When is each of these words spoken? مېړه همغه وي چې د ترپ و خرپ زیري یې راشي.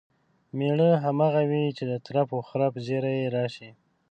مېړه 0.57 0.89
همغه 1.03 1.41
وي 1.49 1.65
چې 1.77 1.83
د 1.91 1.93
ترپ 2.05 2.29
و 2.33 2.39
خرپ 2.49 2.73
زیري 2.85 3.13
یې 3.21 3.27
راشي. 3.35 3.69